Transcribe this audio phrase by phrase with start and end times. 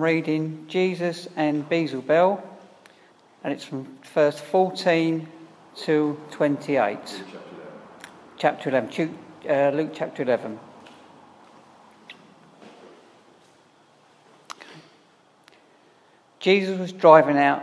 [0.00, 2.42] Reading Jesus and Beelzebul,
[3.44, 5.28] and it's from verse 14
[5.82, 7.22] to 28.
[8.38, 9.18] Chapter 11.
[9.46, 10.58] Uh, Luke chapter 11.
[16.38, 17.62] Jesus was driving out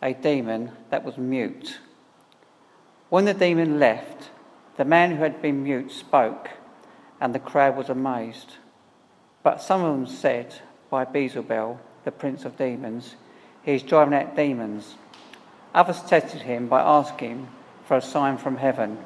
[0.00, 1.78] a demon that was mute.
[3.10, 4.30] When the demon left,
[4.78, 6.48] the man who had been mute spoke,
[7.20, 8.54] and the crowd was amazed.
[9.42, 13.16] But some of them said, By Beelzebul, the prince of demons,
[13.62, 14.94] he is driving out demons.
[15.74, 17.48] Others tested him by asking
[17.86, 18.98] for a sign from heaven.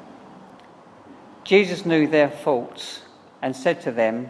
[1.43, 3.01] Jesus knew their faults
[3.41, 4.29] and said to them,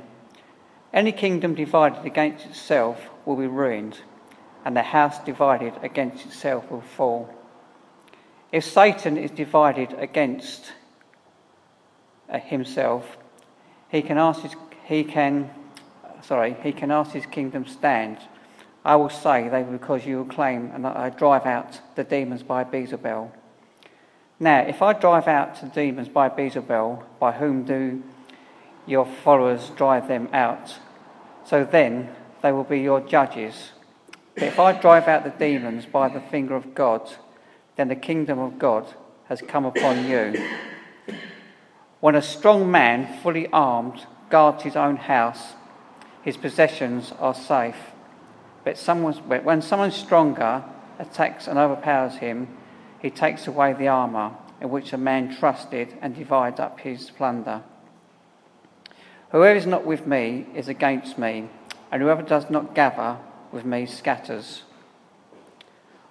[0.93, 3.99] Any kingdom divided against itself will be ruined,
[4.63, 7.34] and the house divided against itself will fall.
[8.52, 10.73] If Satan is divided against
[12.29, 13.18] uh, himself,
[13.90, 15.49] he can ask his, he can,
[16.23, 18.17] sorry, he can ask his kingdom stand.
[18.84, 22.63] I will say they because you will claim and I drive out the demons by
[22.63, 23.32] Beelzebul.
[24.40, 28.01] Now, if I drive out the demons by Beelzebul, by whom do
[28.87, 30.79] your followers drive them out?
[31.46, 32.09] So then
[32.41, 33.71] they will be your judges.
[34.34, 37.07] But if I drive out the demons by the finger of God,
[37.76, 38.87] then the kingdom of God
[39.26, 40.34] has come upon you.
[41.99, 45.53] When a strong man, fully armed, guards his own house,
[46.22, 47.91] his possessions are safe.
[48.64, 48.77] But
[49.44, 50.64] when someone stronger
[51.00, 52.48] attacks and overpowers him,
[53.02, 57.64] he takes away the armour in which a man trusted and divides up his plunder.
[59.32, 61.49] Whoever is not with me is against me,
[61.92, 63.18] and whoever does not gather
[63.52, 64.64] with me scatters.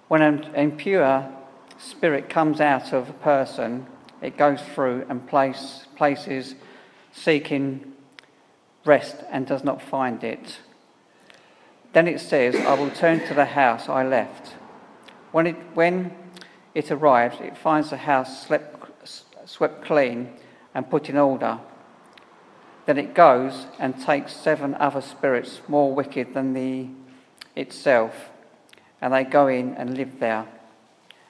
[0.09, 1.31] When an impure
[1.77, 3.87] spirit comes out of a person,
[4.21, 6.55] it goes through and place, places
[7.13, 7.93] seeking
[8.85, 10.59] rest and does not find it.
[11.93, 14.53] Then it says, I will turn to the house I left.
[15.31, 16.15] When it, when
[16.73, 19.09] it arrives, it finds the house swept,
[19.45, 20.33] swept clean
[20.73, 21.59] and put in order.
[22.85, 26.87] Then it goes and takes seven other spirits more wicked than the
[27.55, 28.29] itself,
[29.01, 30.47] and they go in and live there.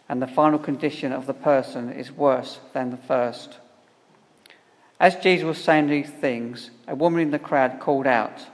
[0.07, 3.57] And the final condition of the person is worse than the first.
[5.01, 8.45] As Jesus was saying these things, a woman in the crowd called out,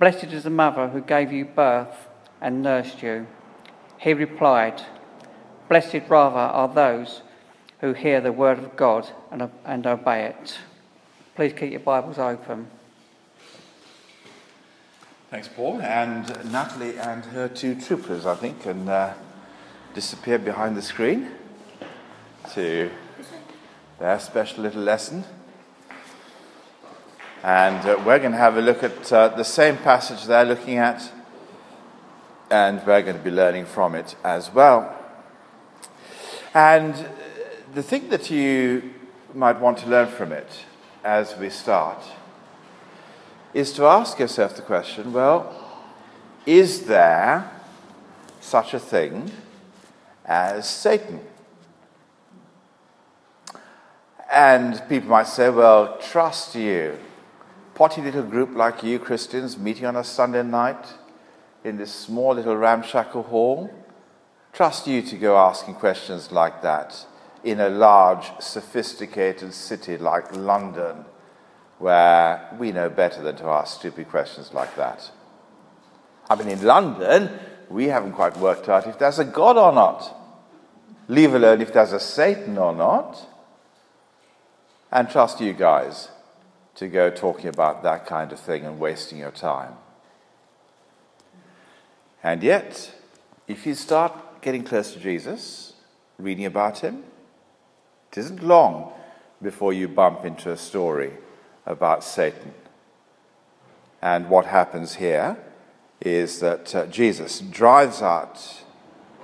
[0.00, 2.08] Blessed is the mother who gave you birth
[2.40, 3.28] and nursed you.
[3.96, 4.82] He replied,
[5.68, 7.22] Blessed rather are those
[7.80, 10.58] who hear the word of God and, and obey it.
[11.36, 12.66] Please keep your Bibles open.
[15.30, 15.80] Thanks, Paul.
[15.80, 19.14] And Natalie and her two troopers, I think, can uh,
[19.94, 21.30] disappear behind the screen
[22.54, 22.90] to
[24.00, 25.22] their special little lesson.
[27.46, 30.78] And uh, we're going to have a look at uh, the same passage they're looking
[30.78, 31.12] at,
[32.50, 34.92] and we're going to be learning from it as well.
[36.52, 37.08] And
[37.72, 38.92] the thing that you
[39.32, 40.64] might want to learn from it
[41.04, 42.02] as we start
[43.54, 45.86] is to ask yourself the question well,
[46.46, 47.48] is there
[48.40, 49.30] such a thing
[50.24, 51.20] as Satan?
[54.32, 56.98] And people might say, well, trust you.
[57.76, 60.94] Potty little group like you, Christians, meeting on a Sunday night
[61.62, 63.70] in this small little ramshackle hall
[64.54, 67.04] trust you to go asking questions like that
[67.44, 71.04] in a large, sophisticated city like London,
[71.78, 75.10] where we know better than to ask stupid questions like that.
[76.30, 77.28] I mean, in London,
[77.68, 80.16] we haven't quite worked out if there's a God or not,
[81.08, 83.28] leave alone if there's a Satan or not,
[84.90, 86.08] and trust you guys
[86.76, 89.74] to go talking about that kind of thing and wasting your time.
[92.22, 92.92] And yet,
[93.48, 95.74] if you start getting close to Jesus,
[96.18, 97.04] reading about him,
[98.10, 98.92] it isn't long
[99.42, 101.12] before you bump into a story
[101.64, 102.54] about Satan.
[104.02, 105.36] And what happens here
[106.00, 108.62] is that uh, Jesus drives out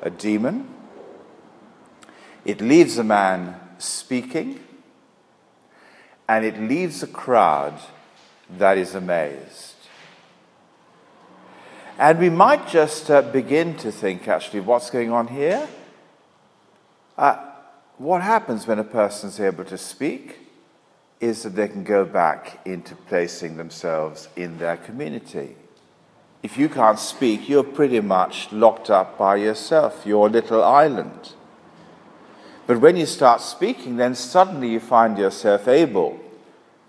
[0.02, 0.69] a demon,
[2.44, 4.60] it leaves a man speaking,
[6.28, 7.78] and it leaves a crowd
[8.58, 9.74] that is amazed.
[11.98, 15.69] And we might just uh, begin to think actually what's going on here.
[17.16, 17.36] Uh,
[17.98, 20.38] what happens when a person is able to speak
[21.20, 25.54] is that they can go back into placing themselves in their community.
[26.42, 31.34] If you can't speak, you're pretty much locked up by yourself, your little island.
[32.67, 36.20] But when you start speaking, then suddenly you find yourself able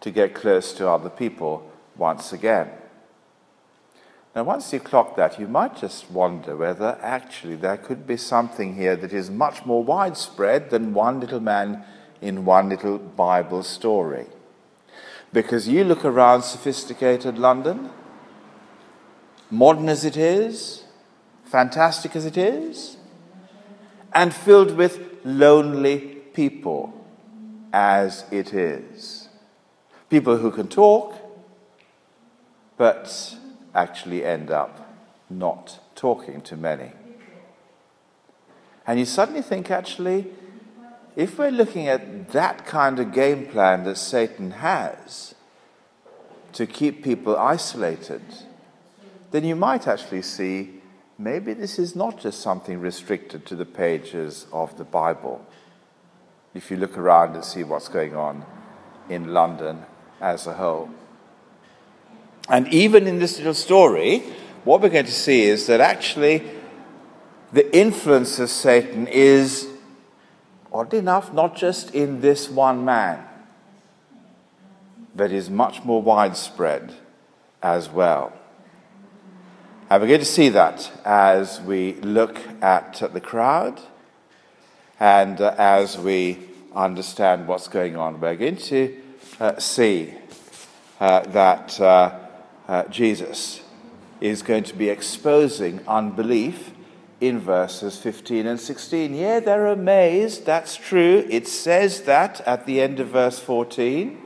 [0.01, 2.69] to get close to other people once again.
[4.35, 8.75] Now, once you clock that, you might just wonder whether actually there could be something
[8.75, 11.83] here that is much more widespread than one little man
[12.19, 14.25] in one little Bible story.
[15.31, 17.91] Because you look around sophisticated London,
[19.51, 20.83] modern as it is,
[21.45, 22.97] fantastic as it is,
[24.13, 25.99] and filled with lonely
[26.33, 26.93] people
[27.71, 29.29] as it is.
[30.09, 31.15] People who can talk,
[32.77, 33.35] but
[33.73, 34.97] actually end up
[35.29, 36.91] not talking to many.
[38.85, 40.27] And you suddenly think, actually,
[41.15, 45.35] if we're looking at that kind of game plan that Satan has
[46.53, 48.21] to keep people isolated,
[49.31, 50.72] then you might actually see
[51.17, 55.45] maybe this is not just something restricted to the pages of the Bible.
[56.53, 58.45] If you look around and see what's going on
[59.09, 59.85] in London
[60.21, 60.89] as a whole.
[62.49, 64.19] And even in this little story,
[64.63, 66.43] what we're going to see is that actually
[67.51, 69.67] the influence of Satan is,
[70.71, 73.23] oddly enough, not just in this one man,
[75.15, 76.93] but is much more widespread
[77.61, 78.33] as well.
[79.93, 83.79] And we're going to see that as we look at the crowd
[84.99, 86.39] and uh, as we
[86.73, 88.19] understand what's going on.
[88.19, 88.99] We're going to
[89.39, 90.15] uh, see
[90.99, 92.17] uh, that uh,
[92.67, 93.61] uh, Jesus
[94.19, 96.71] is going to be exposing unbelief
[97.21, 99.13] in verses 15 and 16.
[99.13, 100.47] Yeah, they're amazed.
[100.47, 101.23] That's true.
[101.29, 104.19] It says that at the end of verse 14.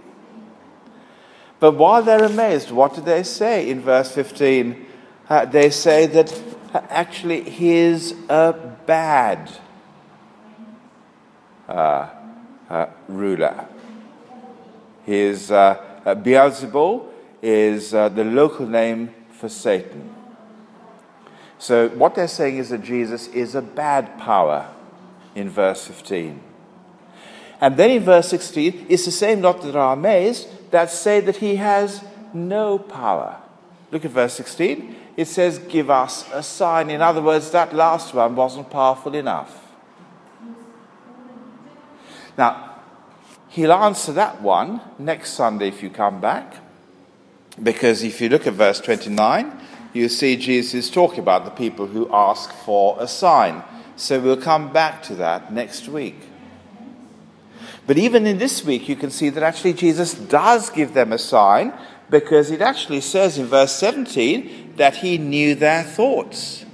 [1.59, 4.85] But while they're amazed, what do they say in verse 15?
[5.29, 6.33] Uh, they say that
[6.73, 8.53] uh, actually he's a
[8.85, 9.51] bad
[11.67, 12.09] uh,
[12.69, 13.67] uh, ruler.
[15.05, 17.07] His uh, Beelzebul
[17.41, 20.13] is uh, the local name for Satan.
[21.59, 24.69] So, what they're saying is that Jesus is a bad power
[25.35, 26.41] in verse 15.
[27.59, 31.37] And then in verse 16, it's the same lot that are amazed that say that
[31.37, 32.03] he has
[32.33, 33.41] no power.
[33.91, 34.95] Look at verse 16.
[35.17, 36.91] It says, Give us a sign.
[36.91, 39.63] In other words, that last one wasn't powerful enough.
[42.37, 42.75] Now,
[43.49, 46.57] he'll answer that one next Sunday if you come back.
[47.61, 49.51] Because if you look at verse 29,
[49.91, 53.63] you see Jesus talking about the people who ask for a sign.
[53.95, 56.19] So we'll come back to that next week.
[57.87, 61.17] But even in this week, you can see that actually Jesus does give them a
[61.17, 61.73] sign
[62.09, 66.65] because it actually says in verse 17 that he knew their thoughts.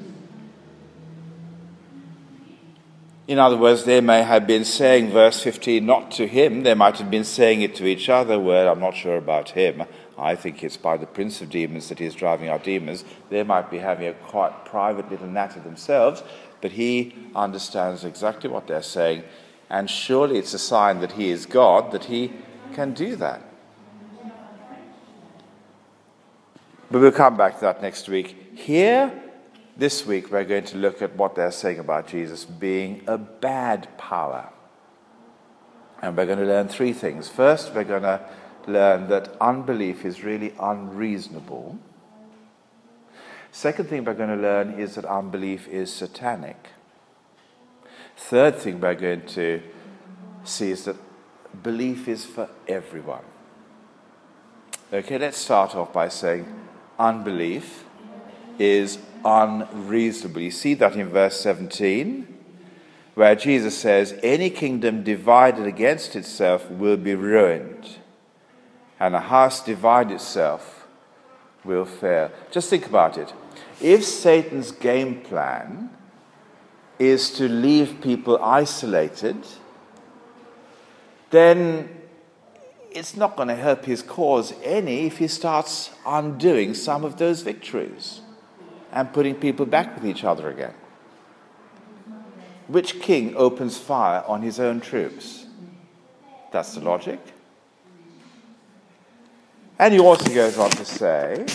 [3.25, 6.97] In other words, they may have been saying verse 15 not to him, they might
[6.97, 8.38] have been saying it to each other.
[8.38, 9.83] Well, I'm not sure about him.
[10.18, 13.06] I think it's by the prince of demons that he's driving out demons.
[13.29, 16.21] They might be having a quite private little natter themselves,
[16.62, 19.24] but he understands exactly what they're saying.
[19.69, 22.33] And surely it's a sign that he is God that he
[22.74, 23.41] can do that.
[26.94, 28.54] But we'll come back to that next week.
[28.54, 29.12] Here,
[29.75, 33.88] this week, we're going to look at what they're saying about Jesus being a bad
[33.98, 34.51] power.
[36.04, 37.28] And we're going to learn three things.
[37.28, 38.22] First, we're going to
[38.68, 41.80] learn that unbelief is really unreasonable.
[43.51, 46.67] Second thing we're going to learn is that unbelief is satanic.
[48.15, 49.63] Third thing we're going to
[50.44, 50.98] see is that
[51.63, 53.25] belief is for everyone.
[54.94, 56.60] Okay, let's start off by saying
[57.00, 57.83] unbelief
[58.59, 60.41] is unreasonable.
[60.41, 62.27] You see that in verse 17,
[63.15, 67.97] where Jesus says, Any kingdom divided against itself will be ruined
[69.03, 70.88] and a house divided itself
[71.65, 72.31] will fail.
[72.51, 73.33] Just think about it.
[73.81, 75.89] If Satan's game plan
[76.97, 79.45] is to leave people isolated,
[81.31, 82.02] then
[82.93, 87.41] it's not going to help his cause any if he starts undoing some of those
[87.41, 88.21] victories
[88.91, 90.73] and putting people back with each other again.
[92.67, 95.47] Which king opens fire on his own troops?
[96.51, 97.19] That's the logic.
[99.79, 101.45] And he also goes on to say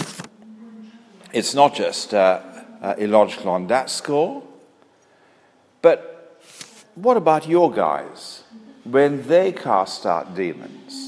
[1.33, 2.42] it's not just uh,
[2.83, 4.42] uh, illogical on that score,
[5.83, 6.42] but
[6.95, 8.42] what about your guys
[8.85, 11.08] when they cast out demons?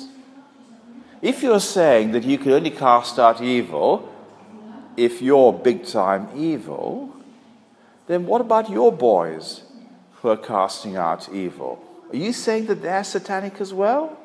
[1.22, 4.08] If you're saying that you can only cast out evil
[4.96, 7.14] if you're big time evil,
[8.06, 9.62] then what about your boys
[10.14, 11.82] who are casting out evil?
[12.10, 14.18] Are you saying that they're satanic as well?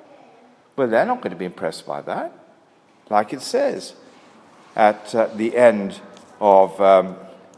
[0.75, 2.33] Well, they're not going to be impressed by that
[3.09, 3.95] like it says
[4.75, 5.99] at uh, the end
[6.39, 7.15] of um,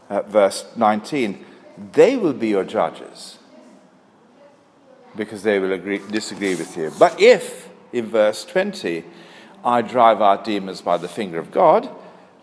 [0.08, 1.44] uh, verse 19,
[1.92, 3.38] they will be your judges
[5.16, 6.92] because they will agree, disagree with you.
[6.98, 9.04] But if, in verse 20,
[9.64, 11.88] I drive out demons by the finger of God,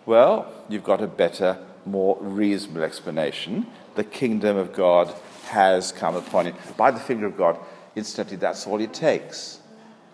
[0.06, 3.66] well, you've got a better, more reasonable explanation.
[3.96, 5.12] The kingdom of God
[5.46, 6.54] has come upon you.
[6.76, 7.58] By the finger of God,
[7.96, 9.60] instantly, that's all it takes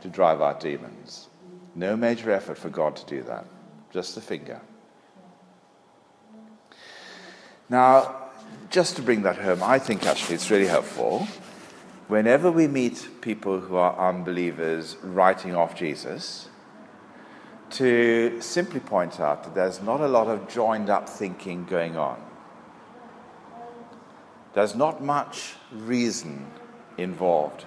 [0.00, 1.28] to drive out demons.
[1.74, 3.44] No major effort for God to do that,
[3.92, 4.60] just the finger.
[7.68, 8.16] Now,
[8.70, 11.26] just to bring that home, I think actually it's really helpful.
[12.08, 16.48] Whenever we meet people who are unbelievers writing off Jesus,
[17.72, 22.22] to simply point out that there's not a lot of joined up thinking going on.
[24.54, 26.46] There's not much reason
[26.98, 27.64] involved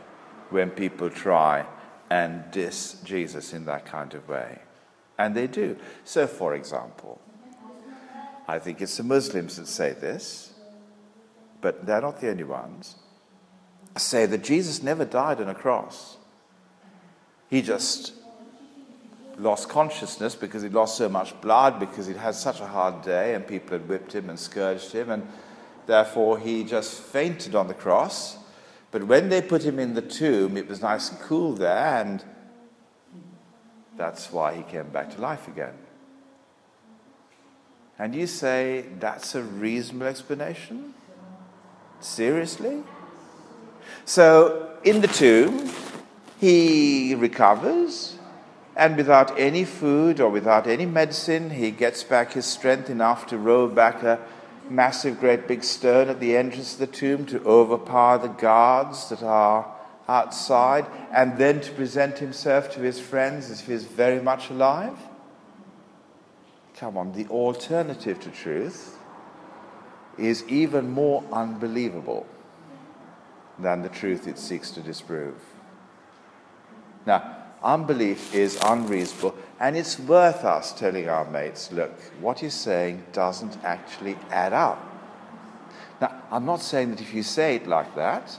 [0.50, 1.66] when people try
[2.10, 4.60] and diss Jesus in that kind of way.
[5.18, 5.78] And they do.
[6.04, 7.20] So, for example,
[8.48, 10.54] I think it's the Muslims that say this,
[11.62, 12.96] but they're not the only ones,
[13.98, 16.18] say that Jesus never died on a cross.
[17.50, 18.14] He just
[19.38, 23.36] lost consciousness because he'd lost so much blood, because he'd had such a hard day,
[23.36, 25.28] and people had whipped him and scourged him, and
[25.86, 28.38] therefore he just fainted on the cross.
[28.92, 32.24] But when they put him in the tomb, it was nice and cool there, and
[33.98, 35.74] that's why he came back to life again.
[37.98, 40.94] And you say, that's a reasonable explanation?
[42.02, 42.84] Seriously?
[44.04, 45.72] So, in the tomb,
[46.40, 48.15] he recovers,
[48.76, 53.38] and without any food or without any medicine, he gets back his strength enough to
[53.38, 54.20] roll back a
[54.70, 59.24] massive, great big stone at the entrance of the tomb to overpower the guards that
[59.24, 59.72] are
[60.08, 64.98] outside, and then to present himself to his friends as if he's very much alive?
[66.76, 68.98] Come on, the alternative to truth
[70.18, 72.28] is even more unbelievable
[73.58, 75.42] than the truth it seeks to disprove.
[77.06, 83.04] Now, unbelief is unreasonable, and it's worth us telling our mates, look, what you're saying
[83.14, 84.80] doesn't actually add up.
[86.02, 88.38] Now, I'm not saying that if you say it like that,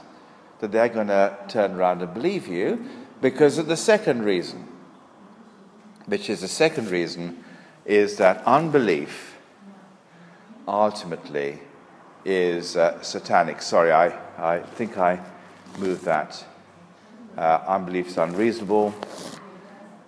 [0.59, 2.85] that they're going to turn around and believe you,
[3.21, 4.67] because of the second reason,
[6.05, 7.43] which is the second reason
[7.85, 9.37] is that unbelief
[10.67, 11.59] ultimately
[12.25, 13.61] is uh, satanic.
[13.61, 14.07] Sorry, I,
[14.37, 15.19] I think I
[15.79, 16.45] moved that.
[17.37, 18.95] Uh, unbelief is unreasonable,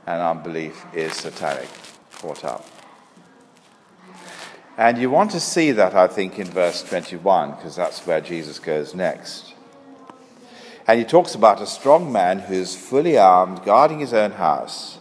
[0.07, 1.69] and unbelief is satanic.
[2.13, 2.65] Caught up.
[4.77, 8.59] And you want to see that, I think, in verse 21, because that's where Jesus
[8.59, 9.53] goes next.
[10.88, 15.00] And he talks about a strong man who's fully armed, guarding his own house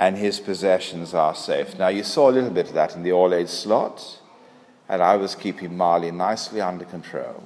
[0.00, 1.78] and his possessions are safe.
[1.78, 4.18] Now, you saw a little bit of that in the all age slot,
[4.88, 7.44] and I was keeping Marley nicely under control.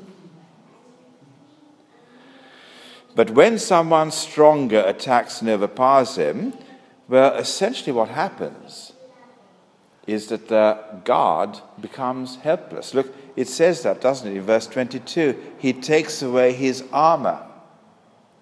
[3.15, 6.55] But when someone stronger attacks and overpowers him,
[7.09, 8.93] well, essentially what happens
[10.07, 12.93] is that the guard becomes helpless.
[12.93, 15.55] Look, it says that, doesn't it, in verse 22?
[15.59, 17.47] He takes away his armor.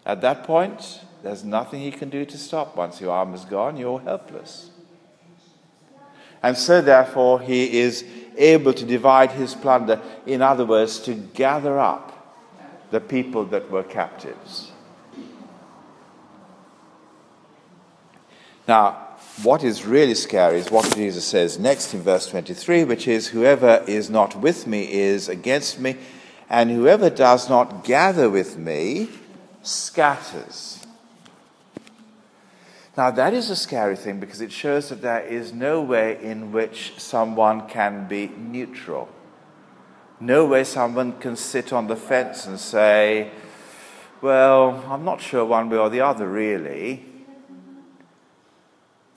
[0.04, 2.76] At that point, there's nothing he can do to stop.
[2.76, 4.70] Once your arm is gone, you're helpless.
[6.42, 8.04] And so, therefore, he is
[8.36, 10.00] able to divide his plunder.
[10.26, 12.11] In other words, to gather up
[12.92, 14.70] the people that were captives.
[18.68, 19.08] Now,
[19.42, 23.82] what is really scary is what Jesus says next in verse 23, which is, Whoever
[23.88, 25.96] is not with me is against me,
[26.50, 29.08] and whoever does not gather with me
[29.62, 30.86] scatters.
[32.94, 36.52] Now, that is a scary thing because it shows that there is no way in
[36.52, 39.08] which someone can be neutral.
[40.22, 43.32] No way someone can sit on the fence and say,
[44.20, 47.04] Well, I'm not sure one way or the other, really.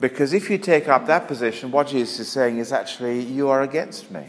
[0.00, 3.62] Because if you take up that position, what Jesus is saying is actually, You are
[3.62, 4.26] against me.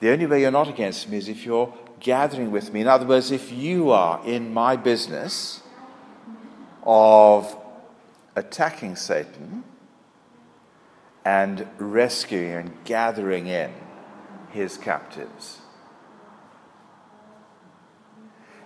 [0.00, 2.80] The only way you're not against me is if you're gathering with me.
[2.80, 5.60] In other words, if you are in my business,
[6.82, 7.54] of
[8.36, 9.64] attacking Satan
[11.26, 13.70] and rescuing and gathering in
[14.54, 15.58] his captives.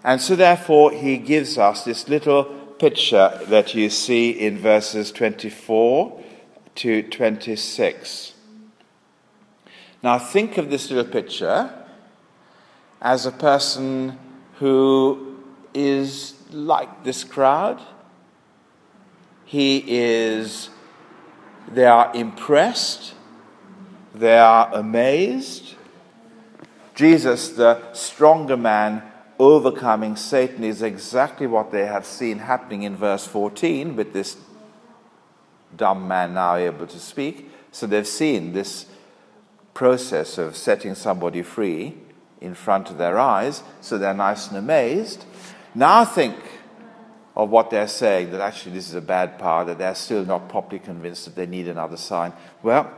[0.04, 6.22] And so, therefore, he gives us this little picture that you see in verses 24
[6.76, 8.34] to 26.
[10.02, 11.74] Now, think of this little picture
[13.00, 14.18] as a person
[14.58, 15.38] who
[15.74, 17.80] is like this crowd
[19.44, 20.68] he is,
[21.72, 23.14] they are impressed
[24.18, 25.74] they are amazed.
[26.98, 29.04] Jesus, the stronger man,
[29.38, 34.36] overcoming Satan, is exactly what they have seen happening in verse 14 with this
[35.76, 37.52] dumb man now able to speak.
[37.70, 38.86] So they've seen this
[39.74, 41.94] process of setting somebody free
[42.40, 45.24] in front of their eyes, so they're nice and amazed.
[45.76, 46.34] Now think
[47.36, 50.48] of what they're saying that actually this is a bad power, that they're still not
[50.48, 52.32] properly convinced that they need another sign.
[52.60, 52.92] Well,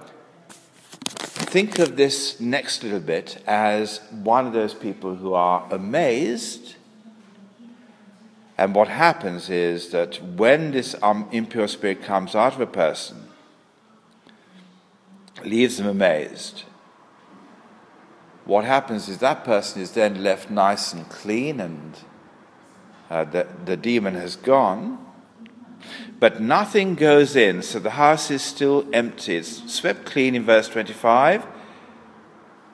[1.50, 6.76] think of this next little bit as one of those people who are amazed.
[8.56, 13.24] And what happens is that when this um, impure spirit comes out of a person,
[15.44, 16.62] leaves them amazed,
[18.44, 21.98] what happens is that person is then left nice and clean and
[23.10, 25.04] uh, the, the demon has gone.
[26.18, 29.36] But nothing goes in, so the house is still empty.
[29.36, 31.46] It's swept clean in verse 25,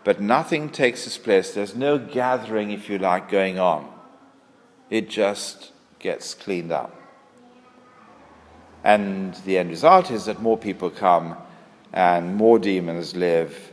[0.05, 1.55] but nothing takes its place.
[1.55, 3.93] There's no gathering, if you like, going on.
[4.91, 6.95] It just gets cleaned up.
[8.85, 11.37] And the end result is that more people come
[11.93, 13.73] and more demons live.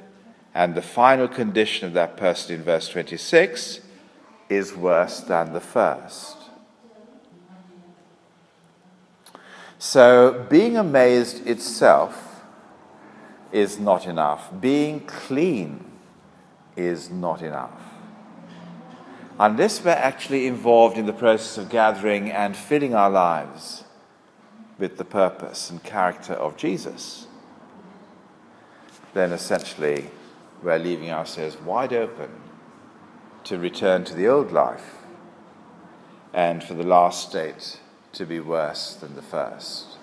[0.56, 3.82] And the final condition of that person in verse 26
[4.50, 6.43] is worse than the first.
[9.86, 12.42] So, being amazed itself
[13.52, 14.50] is not enough.
[14.62, 15.84] Being clean
[16.78, 17.82] is not enough.
[19.38, 23.84] Unless we're actually involved in the process of gathering and filling our lives
[24.80, 27.28] with the purpose and character of Jesus,
[29.14, 30.10] then essentially
[30.64, 32.30] we're leaving ourselves wide open
[33.44, 34.96] to return to the old life
[36.32, 37.82] and for the last state
[38.14, 39.98] to be worse than the first.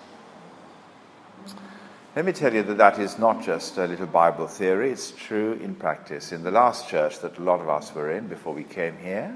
[2.15, 5.53] Let me tell you that that is not just a little Bible theory, it's true
[5.53, 6.33] in practice.
[6.33, 9.33] In the last church that a lot of us were in before we came here,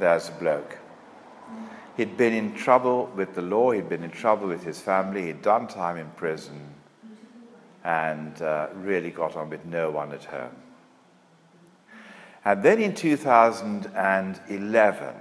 [0.00, 0.78] there's a bloke.
[1.96, 5.42] He'd been in trouble with the law, he'd been in trouble with his family, he'd
[5.42, 6.74] done time in prison,
[7.84, 10.56] and uh, really got on with no one at home.
[12.44, 15.14] And then in 2011,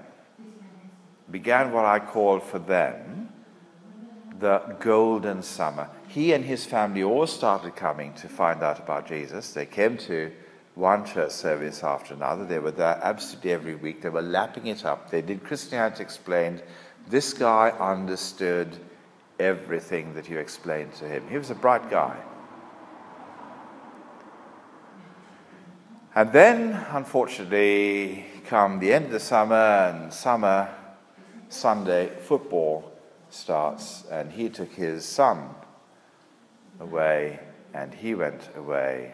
[1.31, 3.29] began what I call for them
[4.39, 5.89] the golden summer.
[6.07, 9.51] He and his family all started coming to find out about Jesus.
[9.51, 10.31] They came to
[10.75, 12.45] one church service after another.
[12.45, 14.01] They were there absolutely every week.
[14.01, 15.11] They were lapping it up.
[15.11, 16.63] They did Christianity Explained.
[17.07, 18.77] This guy understood
[19.39, 21.27] everything that you explained to him.
[21.29, 22.17] He was a bright guy.
[26.15, 30.69] And then, unfortunately, come the end of the summer and summer
[31.49, 32.91] Sunday football
[33.29, 35.49] starts, and he took his son
[36.79, 37.39] away,
[37.73, 39.13] and he went away,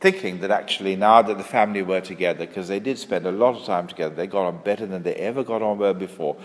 [0.00, 3.56] thinking that actually now that the family were together, because they did spend a lot
[3.56, 6.36] of time together, they got on better than they ever got on well before.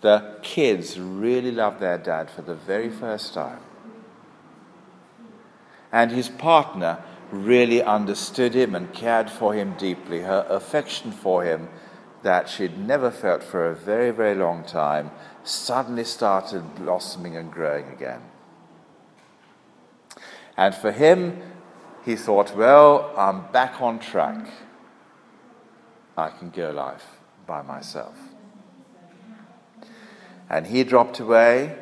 [0.00, 3.60] The kids really loved their dad for the very first time.
[5.90, 10.20] And his partner really understood him and cared for him deeply.
[10.20, 11.68] Her affection for him
[12.24, 15.10] that she'd never felt for a very, very long time
[15.44, 18.22] suddenly started blossoming and growing again.
[20.56, 21.42] And for him,
[22.04, 24.48] he thought, well, I'm back on track.
[26.16, 27.04] I can go life
[27.46, 28.16] by myself.
[30.48, 31.76] And he dropped away,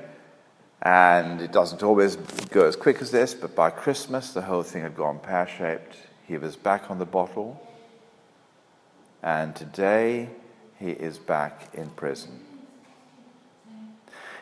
[0.81, 2.16] and it doesn't always
[2.50, 5.96] go as quick as this, but by Christmas, the whole thing had gone pear shaped.
[6.26, 7.61] He was back on the bottle
[9.22, 10.28] and today
[10.78, 12.40] he is back in prison.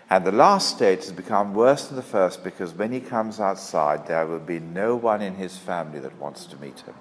[0.08, 4.08] And the last state has become worse than the first because when he comes outside,
[4.08, 6.94] there will be no one in his family that wants to meet him.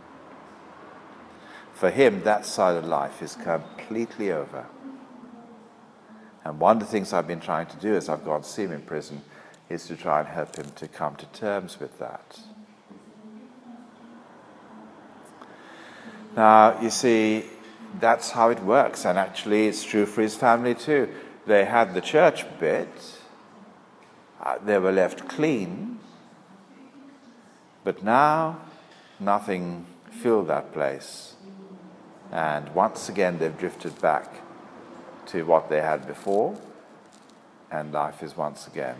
[1.73, 4.65] For him, that side of life is completely over.
[6.43, 8.63] And one of the things I've been trying to do as I've gone to see
[8.63, 9.23] him in prison
[9.69, 12.39] is to try and help him to come to terms with that.
[16.35, 17.45] Now, you see,
[17.99, 19.05] that's how it works.
[19.05, 21.09] And actually, it's true for his family too.
[21.45, 22.89] They had the church bit,
[24.41, 25.99] uh, they were left clean,
[27.83, 28.61] but now
[29.19, 31.35] nothing filled that place.
[32.31, 34.41] And once again, they've drifted back
[35.27, 36.57] to what they had before,
[37.71, 38.97] and life is once again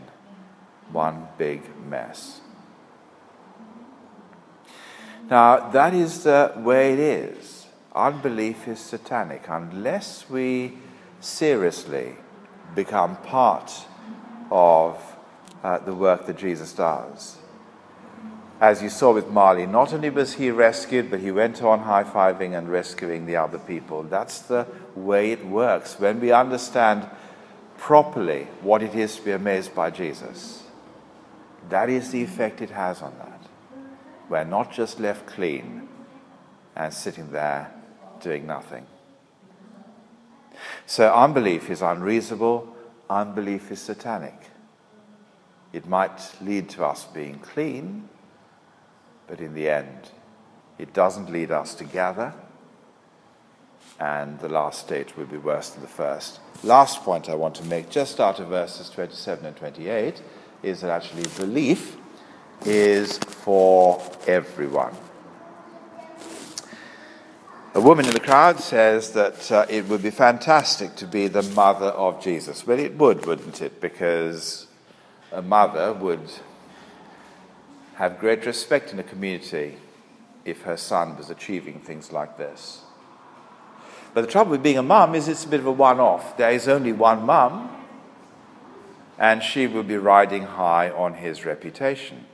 [0.91, 2.41] one big mess.
[5.29, 7.58] Now, that is the way it is
[7.95, 10.77] unbelief is satanic unless we
[11.19, 12.15] seriously
[12.75, 13.71] become part
[14.51, 15.15] of
[15.63, 17.37] uh, the work that Jesus does.
[18.61, 22.03] as you saw with Marley, not only was he rescued, but he went on high
[22.03, 24.03] fiving and rescuing the other people.
[24.03, 25.97] That's the way it works.
[25.97, 27.09] When we understand
[27.77, 30.63] properly what it is to be amazed by Jesus,
[31.69, 33.41] that is the effect it has on that.
[34.27, 35.87] We're not just left clean
[36.75, 37.71] and sitting there
[38.21, 38.85] doing nothing.
[40.85, 42.75] So, unbelief is unreasonable,
[43.09, 44.35] unbelief is satanic.
[45.71, 48.09] It might lead to us being clean
[49.29, 50.09] but in the end,
[50.79, 52.33] it doesn't lead us to gather,
[53.99, 56.39] and the last state will be worse than the first.
[56.63, 60.23] Last point I want to make, just out of verses 27 and 28,
[60.63, 61.95] is that actually belief
[62.65, 64.95] is for everyone.
[67.75, 71.43] A woman in the crowd says that uh, it would be fantastic to be the
[71.43, 72.65] mother of Jesus.
[72.65, 73.79] Well, it would, wouldn't it?
[73.79, 74.65] Because
[75.31, 76.31] a mother would
[77.93, 79.77] have great respect in a community
[80.45, 82.81] if her son was achieving things like this.
[84.15, 86.37] But the trouble with being a mum is it's a bit of a one off.
[86.37, 87.69] There is only one mum,
[89.19, 92.25] and she will be riding high on his reputation.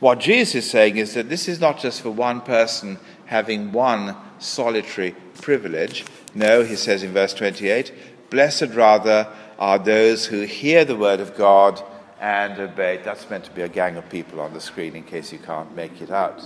[0.00, 4.16] What Jesus is saying is that this is not just for one person having one
[4.38, 6.04] solitary privilege.
[6.34, 7.92] No, he says in verse 28
[8.30, 11.82] Blessed rather are those who hear the word of God
[12.20, 13.00] and obey.
[13.04, 15.74] That's meant to be a gang of people on the screen in case you can't
[15.76, 16.42] make it out.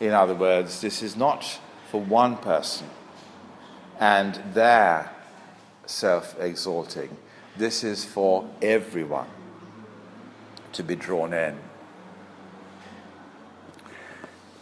[0.00, 2.88] In other words, this is not for one person
[3.98, 5.10] and their
[5.86, 7.16] self exalting.
[7.56, 9.28] This is for everyone
[10.72, 11.58] to be drawn in.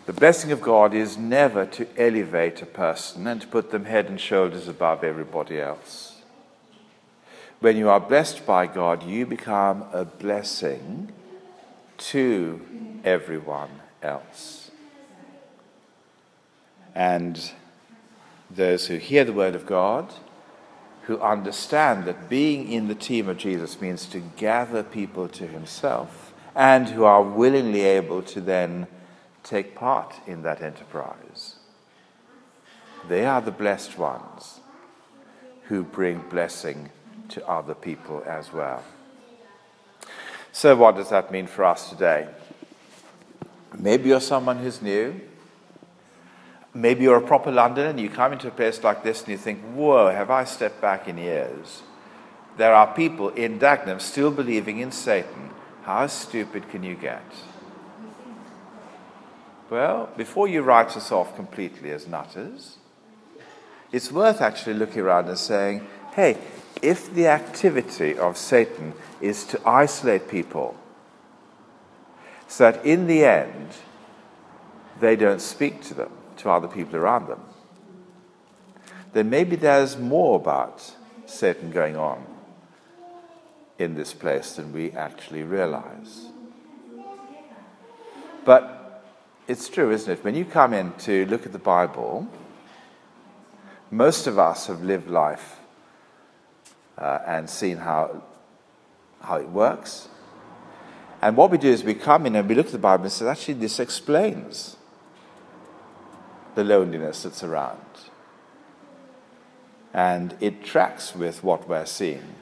[0.07, 4.07] The blessing of God is never to elevate a person and to put them head
[4.07, 6.15] and shoulders above everybody else
[7.65, 11.11] when you are blessed by God, you become a blessing
[11.97, 12.61] to
[13.03, 13.71] everyone
[14.03, 14.71] else.
[16.95, 17.53] And
[18.51, 20.13] those who hear the word of God,
[21.05, 26.35] who understand that being in the team of Jesus means to gather people to himself,
[26.55, 28.87] and who are willingly able to then
[29.45, 31.57] take part in that enterprise.
[33.09, 34.61] They are the blessed ones
[35.65, 36.91] who bring blessing
[37.29, 38.83] to other people as well.
[40.53, 42.29] So, what does that mean for us today?
[43.79, 45.21] Maybe you're someone who's new.
[46.73, 49.37] Maybe you're a proper Londoner and you come into a place like this and you
[49.37, 51.83] think, whoa, have I stepped back in years?
[52.57, 55.51] There are people in Dagenham still believing in Satan.
[55.83, 57.23] How stupid can you get?
[59.71, 62.77] Well, before you write us off completely as nutters,
[63.93, 66.37] it's worth actually looking around and saying, hey,
[66.83, 70.77] if the activity of Satan is to isolate people,
[72.47, 73.71] so that in the end
[75.01, 77.41] they don't speak to them, to other people around them,
[79.13, 82.27] then maybe there's more about Satan going on
[83.79, 86.27] in this place than we actually realize.
[88.45, 88.74] But
[89.47, 90.25] it's true, isn't it?
[90.25, 92.27] When you come in to look at the Bible,
[93.91, 95.57] most of us have lived life
[96.97, 98.23] uh, and seen how,
[99.21, 100.09] how it works.
[101.21, 103.13] And what we do is we come in and we look at the Bible and
[103.13, 104.77] say, actually, this explains
[106.55, 107.81] the loneliness that's around.
[109.93, 112.35] And it tracks with what we're seeing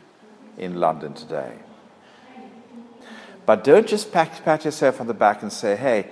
[0.57, 1.59] in London today.
[3.45, 6.09] But don't just pat, pat yourself on the back and say, hey,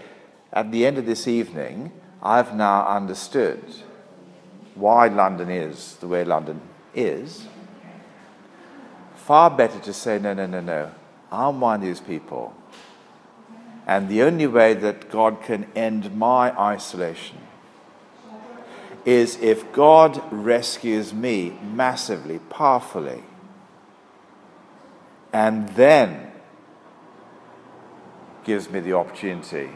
[0.52, 3.62] at the end of this evening, I've now understood
[4.74, 6.60] why London is the way London
[6.94, 7.46] is
[9.30, 10.90] far better to say, no, no, no, no.
[11.30, 12.52] I'm one of these people.
[13.86, 17.38] And the only way that God can end my isolation
[19.04, 23.22] is if God rescues me massively, powerfully,
[25.32, 26.32] and then
[28.42, 29.70] gives me the opportunity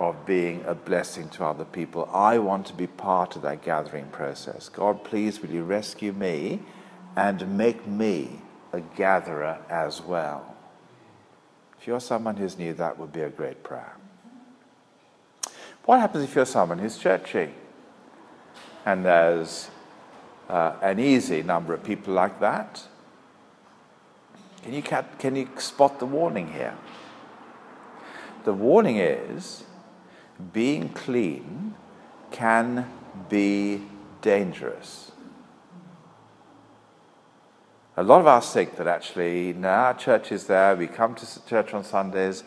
[0.00, 2.08] of being a blessing to other people.
[2.12, 4.68] I want to be part of that gathering process.
[4.68, 6.60] God, please, will you rescue me
[7.16, 8.40] and make me
[8.72, 10.54] a gatherer as well.
[11.80, 13.96] If you're someone who's new, that would be a great prayer.
[15.84, 17.50] What happens if you're someone who's churchy?
[18.84, 19.70] And there's
[20.48, 22.82] uh, an easy number of people like that.
[24.62, 26.76] Can you, can you spot the warning here?
[28.44, 29.64] The warning is
[30.52, 31.74] being clean
[32.30, 32.90] can
[33.28, 33.82] be
[34.20, 35.12] dangerous.
[37.96, 41.46] A lot of us think that actually, now our church is there, we come to
[41.46, 42.44] church on Sundays,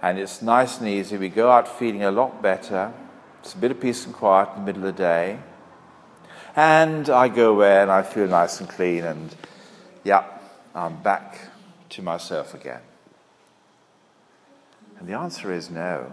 [0.00, 1.16] and it's nice and easy.
[1.16, 2.92] We go out feeling a lot better.
[3.40, 5.38] It's a bit of peace and quiet in the middle of the day.
[6.54, 9.34] And I go away and I feel nice and clean, and
[10.04, 10.24] yeah,
[10.74, 11.48] I'm back
[11.90, 12.82] to myself again.
[14.98, 16.12] And the answer is no.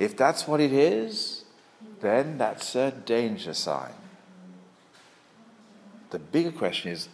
[0.00, 1.44] If that's what it is,
[2.00, 3.92] then that's a danger sign.
[6.08, 7.08] The bigger question is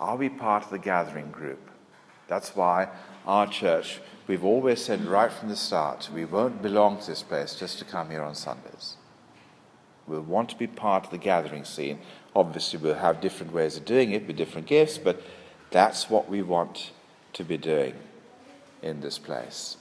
[0.00, 1.58] are we part of the gathering group?
[2.28, 2.88] That's why
[3.26, 7.56] our church, we've always said right from the start, we won't belong to this place
[7.56, 8.96] just to come here on Sundays.
[10.06, 11.98] We'll want to be part of the gathering scene.
[12.36, 15.20] Obviously, we'll have different ways of doing it with different gifts, but
[15.70, 16.92] that's what we want
[17.32, 17.94] to be doing
[18.80, 19.76] in this place.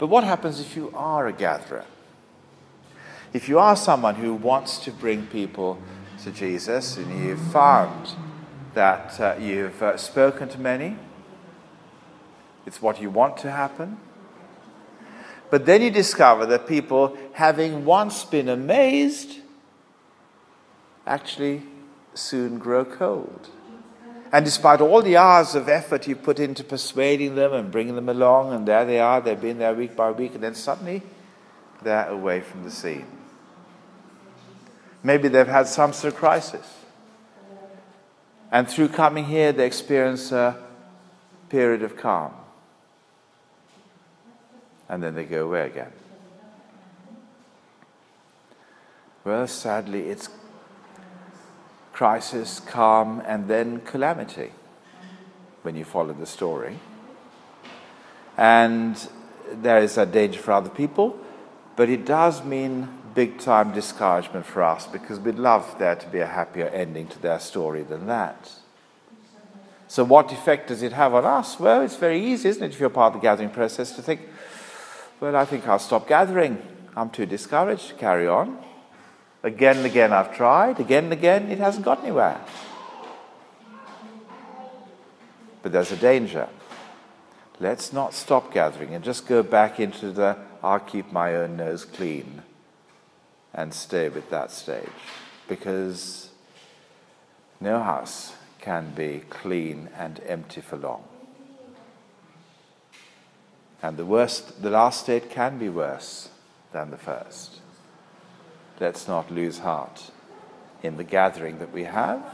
[0.00, 1.84] But what happens if you are a gatherer?
[3.34, 5.78] If you are someone who wants to bring people
[6.24, 8.14] to Jesus and you've found
[8.72, 10.96] that uh, you've uh, spoken to many,
[12.64, 13.98] it's what you want to happen.
[15.50, 19.40] But then you discover that people, having once been amazed,
[21.06, 21.64] actually
[22.14, 23.50] soon grow cold.
[24.32, 28.08] And despite all the hours of effort you put into persuading them and bringing them
[28.08, 31.02] along, and there they are, they've been there week by week, and then suddenly
[31.82, 33.06] they're away from the scene.
[35.02, 36.76] Maybe they've had some sort of crisis.
[38.52, 40.56] And through coming here, they experience a
[41.48, 42.32] period of calm.
[44.88, 45.92] And then they go away again.
[49.24, 50.28] Well, sadly, it's
[52.00, 54.50] crisis, calm, and then calamity
[55.60, 56.78] when you follow the story.
[58.38, 58.96] And
[59.52, 61.18] there is a danger for other people,
[61.76, 66.20] but it does mean big time discouragement for us because we'd love there to be
[66.20, 68.50] a happier ending to their story than that.
[69.86, 71.60] So, what effect does it have on us?
[71.60, 74.22] Well, it's very easy, isn't it, if you're part of the gathering process, to think,
[75.20, 76.62] well, I think I'll stop gathering.
[76.96, 78.69] I'm too discouraged to carry on.
[79.42, 82.40] Again and again I've tried, again and again it hasn't got anywhere.
[85.62, 86.48] But there's a danger.
[87.58, 91.84] Let's not stop gathering and just go back into the I'll keep my own nose
[91.84, 92.42] clean
[93.54, 94.88] and stay with that stage.
[95.48, 96.30] Because
[97.60, 101.04] no house can be clean and empty for long.
[103.82, 106.28] And the worst, the last state can be worse
[106.72, 107.60] than the first.
[108.80, 110.10] Let's not lose heart
[110.82, 112.24] in the gathering that we have,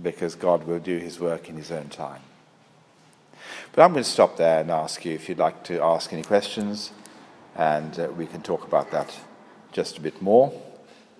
[0.00, 2.22] because God will do his work in his own time.
[3.72, 6.22] But I'm going to stop there and ask you if you'd like to ask any
[6.22, 6.92] questions,
[7.56, 9.18] and uh, we can talk about that
[9.72, 10.52] just a bit more.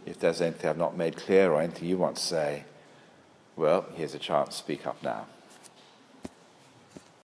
[0.07, 2.63] If there's anything I've not made clear or anything you want to say,
[3.57, 4.51] well, here's a chance.
[4.51, 5.27] to Speak up now.